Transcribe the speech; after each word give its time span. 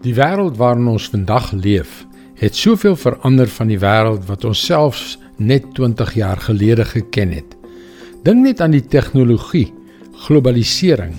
Die 0.00 0.14
wêreld 0.16 0.56
waarin 0.56 0.88
ons 0.88 1.10
vandag 1.12 1.50
leef, 1.52 2.06
het 2.40 2.56
soveel 2.56 2.94
verander 2.96 3.50
van 3.52 3.68
die 3.68 3.78
wêreld 3.82 4.24
wat 4.30 4.46
ons 4.48 4.62
selfs 4.64 5.18
net 5.36 5.66
20 5.76 6.14
jaar 6.16 6.40
gelede 6.40 6.86
geken 6.88 7.34
het. 7.36 7.56
Dink 8.24 8.40
net 8.46 8.62
aan 8.64 8.72
die 8.72 8.84
tegnologie, 8.84 9.66
globalisering, 10.24 11.12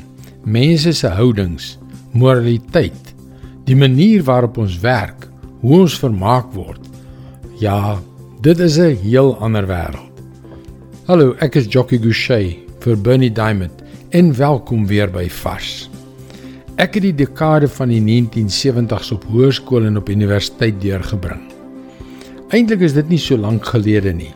mense 0.49 0.95
se 0.97 1.13
houdings, 1.13 1.75
moraliteit, 2.17 3.13
die 3.69 3.77
manier 3.77 4.25
waarop 4.25 4.57
ons 4.57 4.79
werk, 4.81 5.29
hoe 5.61 5.83
ons 5.83 5.99
vermaak 6.01 6.49
word. 6.57 6.81
Ja, 7.61 8.01
dit 8.41 8.59
is 8.59 8.79
'n 8.79 8.97
heel 8.97 9.37
ander 9.37 9.67
wêreld. 9.67 10.09
Hallo, 11.05 11.35
ek 11.39 11.55
is 11.55 11.69
Jockey 11.69 11.99
Gouchee 11.99 12.65
vir 12.79 12.97
Bernie 12.97 13.31
Diamond 13.31 13.83
en 14.09 14.35
welkom 14.35 14.87
weer 14.87 15.11
by 15.11 15.29
Vars. 15.29 15.90
Ek 16.79 16.93
het 16.95 17.03
die 17.03 17.15
dekade 17.15 17.67
van 17.67 17.91
die 17.91 17.99
1970s 17.99 19.11
op 19.11 19.25
hoërskool 19.27 19.89
en 19.89 19.99
op 19.99 20.09
universiteit 20.09 20.77
deurgebring. 20.79 21.41
Eintlik 22.55 22.85
is 22.87 22.95
dit 22.95 23.09
nie 23.11 23.19
so 23.19 23.35
lank 23.37 23.65
gelede 23.67 24.13
nie. 24.15 24.31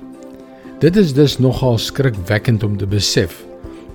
Dit 0.84 1.00
is 1.00 1.14
dus 1.16 1.38
nogal 1.40 1.78
skrikwekkend 1.80 2.64
om 2.68 2.76
te 2.78 2.88
besef 2.88 3.38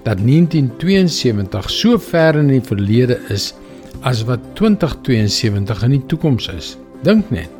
dat 0.06 0.22
1972 0.24 1.68
so 1.70 1.98
ver 2.00 2.38
in 2.40 2.48
die 2.48 2.62
verlede 2.64 3.18
is 3.28 3.52
as 4.00 4.24
wat 4.24 4.40
2072 4.56 5.84
in 5.84 5.98
die 5.98 6.04
toekoms 6.08 6.48
is. 6.48 6.74
Dink 7.04 7.28
net. 7.28 7.52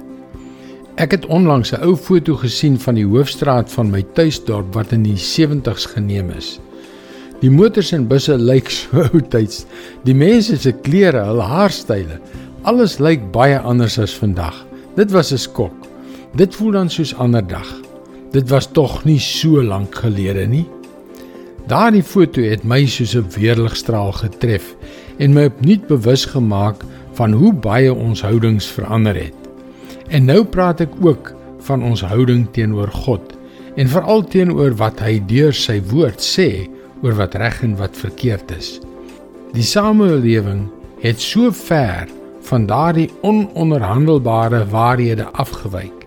Ek 0.97 1.13
het 1.13 1.27
onlangs 1.29 1.73
'n 1.73 1.85
ou 1.85 1.97
foto 1.97 2.37
gesien 2.37 2.81
van 2.81 2.95
die 2.95 3.07
hoofstraat 3.07 3.73
van 3.73 3.91
my 3.91 4.03
tuisdorp 4.03 4.75
wat 4.75 4.93
in 4.93 5.03
die 5.03 5.17
70s 5.17 5.87
geneem 5.87 6.31
is. 6.31 6.59
Die 7.41 7.51
motors 7.51 7.93
en 7.97 8.07
busse 8.09 8.37
lyk 8.37 8.69
so 8.77 9.07
oudtyds. 9.09 9.65
Die 10.05 10.15
mense 10.15 10.59
se 10.61 10.73
klere, 10.85 11.23
hul 11.25 11.41
haarstyle, 11.41 12.21
alles 12.69 12.99
lyk 13.01 13.31
baie 13.33 13.59
anders 13.59 13.97
as 13.99 14.13
vandag. 14.13 14.67
Dit 14.97 15.13
was 15.13 15.33
'n 15.33 15.39
skok. 15.39 15.77
Dit 16.37 16.55
voel 16.55 16.73
dan 16.73 16.91
soos 16.91 17.15
ander 17.15 17.47
dag. 17.47 17.69
Dit 18.33 18.51
was 18.51 18.67
tog 18.67 19.05
nie 19.05 19.19
so 19.19 19.63
lank 19.63 19.95
gelede 19.95 20.47
nie. 20.47 20.67
Daardie 21.67 22.03
foto 22.03 22.43
het 22.43 22.65
my 22.65 22.87
soos 22.87 23.15
'n 23.17 23.27
weerligstraal 23.37 24.13
getref 24.13 24.75
en 25.19 25.33
my 25.33 25.45
opnuut 25.45 25.87
bewus 25.87 26.25
gemaak 26.25 26.85
van 27.13 27.33
hoe 27.33 27.53
baie 27.53 27.95
ons 27.95 28.23
houdings 28.23 28.67
verander 28.67 29.15
het. 29.15 29.35
En 30.09 30.25
nou 30.25 30.45
praat 30.45 30.81
ek 30.81 30.93
ook 31.01 31.35
van 31.61 31.83
ons 31.83 32.03
houding 32.03 32.49
teenoor 32.53 32.89
God 32.89 33.37
en 33.77 33.89
veral 33.89 34.25
teenoor 34.25 34.75
wat 34.75 35.01
hy 35.01 35.23
deur 35.27 35.53
sy 35.53 35.81
woord 35.91 36.21
sê 36.21 36.69
oor 37.03 37.15
wat 37.19 37.35
reg 37.35 37.63
en 37.63 37.77
wat 37.77 37.97
verkeerd 37.97 38.51
is. 38.57 38.79
Die 39.53 39.67
samelewing 39.67 40.69
het 41.01 41.21
so 41.21 41.51
ver 41.51 42.09
van 42.47 42.67
daardie 42.67 43.11
ononderhandelbare 43.23 44.67
waarhede 44.71 45.27
afgewyk. 45.33 46.07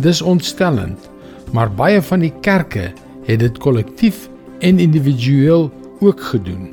Dis 0.00 0.22
ontstellend, 0.22 1.08
maar 1.52 1.70
baie 1.70 2.02
van 2.02 2.22
die 2.24 2.32
kerke 2.40 2.92
het 3.26 3.40
dit 3.40 3.58
kollektief 3.58 4.28
en 4.58 4.78
individueel 4.78 5.70
ook 6.00 6.20
gedoen. 6.20 6.68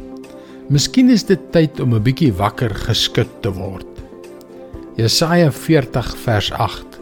Miskien 0.69 1.09
is 1.09 1.25
dit 1.25 1.39
tyd 1.51 1.79
om 1.79 1.93
'n 1.93 2.01
bietjie 2.01 2.33
wakker 2.33 2.73
geskud 2.75 3.29
te 3.41 3.51
word. 3.53 3.85
Jesaja 4.95 5.51
40 5.51 6.17
vers 6.17 6.51
8. 6.51 6.99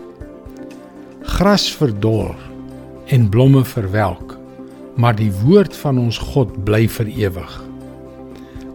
Gras 1.22 1.72
verdor 1.76 2.36
en 3.06 3.30
blomme 3.30 3.64
verwelk, 3.64 4.33
maar 4.96 5.16
die 5.18 5.32
woord 5.44 5.76
van 5.76 6.00
ons 6.00 6.18
God 6.18 6.52
bly 6.66 6.86
vir 6.88 7.10
ewig. 7.10 7.54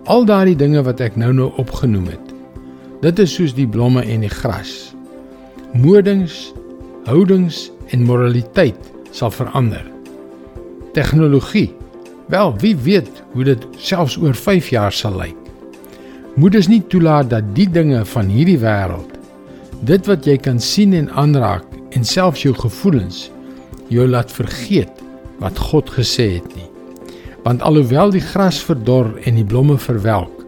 Al 0.08 0.24
daardie 0.28 0.56
dinge 0.58 0.82
wat 0.86 1.02
ek 1.04 1.18
nou-nou 1.20 1.50
opgenoem 1.60 2.08
het, 2.10 2.32
dit 3.02 3.20
is 3.22 3.34
soos 3.34 3.54
die 3.54 3.68
blomme 3.68 4.02
en 4.02 4.24
die 4.24 4.32
gras. 4.32 4.94
Modings, 5.76 6.48
houdings 7.06 7.68
en 7.92 8.06
moraliteit 8.08 8.90
sal 9.14 9.30
verander. 9.30 9.84
Tegnologie, 10.96 11.70
wel 12.32 12.54
wie 12.62 12.74
weet 12.76 13.22
hoe 13.34 13.44
dit 13.52 13.68
selfs 13.76 14.16
oor 14.18 14.34
5 14.34 14.72
jaar 14.74 14.92
sal 14.92 15.16
lyk. 15.20 15.36
Moet 16.38 16.54
dus 16.58 16.68
nie 16.70 16.82
toelaat 16.90 17.30
dat 17.30 17.54
die 17.54 17.68
dinge 17.70 18.04
van 18.06 18.30
hierdie 18.30 18.58
wêreld, 18.62 19.14
dit 19.86 20.06
wat 20.10 20.26
jy 20.26 20.36
kan 20.42 20.58
sien 20.62 20.94
en 20.98 21.10
aanraak 21.10 21.66
en 21.94 22.04
selfs 22.04 22.42
jou 22.42 22.54
gevoelens 22.56 23.28
jou 23.88 24.04
laat 24.08 24.32
vergeet 24.32 24.97
wat 25.42 25.58
God 25.70 25.90
gesê 25.94 26.38
het 26.38 26.48
nie. 26.56 26.68
Want 27.44 27.62
alhoewel 27.62 28.12
die 28.14 28.24
gras 28.24 28.58
verdor 28.62 29.14
en 29.24 29.38
die 29.38 29.46
blomme 29.46 29.78
verwelk, 29.78 30.44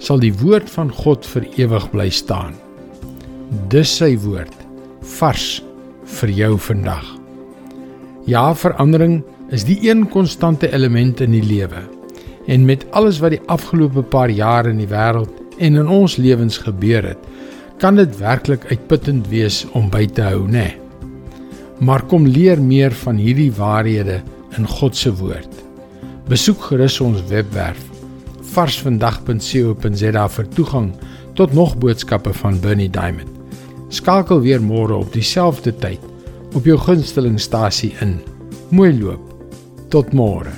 sal 0.00 0.20
die 0.22 0.32
woord 0.40 0.70
van 0.72 0.90
God 0.92 1.26
vir 1.34 1.46
ewig 1.60 1.86
bly 1.92 2.08
staan. 2.10 2.56
Dis 3.72 3.92
sy 4.00 4.14
woord, 4.22 4.54
vars 5.18 5.60
vir 6.20 6.32
jou 6.34 6.54
vandag. 6.58 7.04
Ja, 8.28 8.50
verandering 8.54 9.20
is 9.50 9.66
die 9.66 9.78
een 9.88 10.06
konstante 10.08 10.70
element 10.72 11.20
in 11.20 11.34
die 11.34 11.44
lewe. 11.44 11.82
En 12.46 12.64
met 12.64 12.86
alles 12.96 13.20
wat 13.20 13.34
die 13.36 13.42
afgelope 13.52 14.02
paar 14.02 14.30
jare 14.30 14.72
in 14.72 14.80
die 14.80 14.90
wêreld 14.90 15.32
en 15.58 15.76
in 15.76 15.88
ons 15.88 16.16
lewens 16.16 16.58
gebeur 16.58 17.12
het, 17.12 17.30
kan 17.80 17.96
dit 17.96 18.18
werklik 18.20 18.64
uitputtend 18.70 19.28
wees 19.32 19.64
om 19.76 19.90
by 19.92 20.06
te 20.06 20.24
hou, 20.24 20.44
né? 20.46 20.68
Nee. 20.68 20.79
Maar 21.80 22.04
kom 22.06 22.26
leer 22.28 22.60
meer 22.60 22.92
van 23.04 23.16
hierdie 23.16 23.52
waarhede 23.56 24.20
in 24.58 24.66
God 24.68 24.96
se 24.96 25.12
woord. 25.16 25.52
Besoek 26.28 26.68
gerus 26.70 27.00
ons 27.00 27.24
webwerf 27.30 27.86
varsvandag.co.za 28.50 30.24
vir 30.34 30.48
toegang 30.56 30.88
tot 31.38 31.52
nog 31.54 31.76
boodskappe 31.78 32.32
van 32.42 32.58
Bernie 32.60 32.90
Diamond. 32.90 33.30
Skakel 33.90 34.42
weer 34.42 34.62
môre 34.62 34.98
op 34.98 35.12
dieselfde 35.14 35.72
tyd 35.82 36.02
op 36.54 36.66
jou 36.66 36.78
gunstelingstasie 36.78 37.92
in. 38.02 38.18
Mooi 38.74 38.90
loop. 38.98 39.22
Tot 39.90 40.12
môre. 40.14 40.52